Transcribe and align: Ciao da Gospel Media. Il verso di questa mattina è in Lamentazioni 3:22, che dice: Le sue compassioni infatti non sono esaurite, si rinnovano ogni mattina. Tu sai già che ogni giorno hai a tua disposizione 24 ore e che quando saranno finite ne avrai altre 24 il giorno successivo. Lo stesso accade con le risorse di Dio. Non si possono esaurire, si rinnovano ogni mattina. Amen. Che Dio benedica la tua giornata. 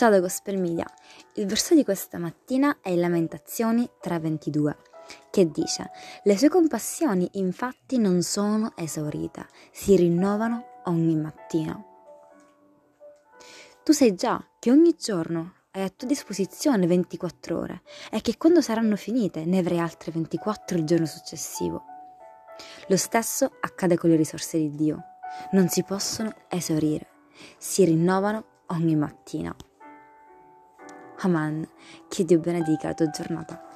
Ciao 0.00 0.08
da 0.08 0.20
Gospel 0.20 0.58
Media. 0.58 0.86
Il 1.34 1.44
verso 1.44 1.74
di 1.74 1.84
questa 1.84 2.16
mattina 2.16 2.78
è 2.80 2.88
in 2.88 3.00
Lamentazioni 3.00 3.86
3:22, 4.02 4.74
che 5.30 5.50
dice: 5.50 5.90
Le 6.22 6.38
sue 6.38 6.48
compassioni 6.48 7.28
infatti 7.32 7.98
non 7.98 8.22
sono 8.22 8.72
esaurite, 8.76 9.46
si 9.70 9.96
rinnovano 9.96 10.80
ogni 10.84 11.16
mattina. 11.16 11.78
Tu 13.82 13.92
sai 13.92 14.14
già 14.14 14.42
che 14.58 14.70
ogni 14.70 14.96
giorno 14.98 15.56
hai 15.72 15.82
a 15.82 15.90
tua 15.90 16.08
disposizione 16.08 16.86
24 16.86 17.58
ore 17.58 17.82
e 18.10 18.22
che 18.22 18.38
quando 18.38 18.62
saranno 18.62 18.96
finite 18.96 19.44
ne 19.44 19.58
avrai 19.58 19.80
altre 19.80 20.12
24 20.12 20.78
il 20.78 20.84
giorno 20.84 21.04
successivo. 21.04 21.84
Lo 22.86 22.96
stesso 22.96 23.52
accade 23.60 23.98
con 23.98 24.08
le 24.08 24.16
risorse 24.16 24.56
di 24.56 24.70
Dio. 24.70 25.04
Non 25.50 25.68
si 25.68 25.84
possono 25.84 26.32
esaurire, 26.48 27.06
si 27.58 27.84
rinnovano 27.84 28.62
ogni 28.68 28.96
mattina. 28.96 29.54
Amen. 31.22 31.68
Che 32.08 32.24
Dio 32.24 32.38
benedica 32.38 32.88
la 32.88 32.94
tua 32.94 33.10
giornata. 33.10 33.69